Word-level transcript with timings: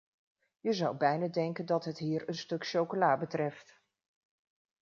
Je 0.59 0.73
zou 0.73 0.97
bijna 0.97 1.27
denken 1.27 1.65
dat 1.65 1.85
het 1.85 1.97
hier 1.97 2.27
een 2.27 2.35
stuk 2.35 2.67
chocola 2.67 3.17
betreft... 3.17 3.79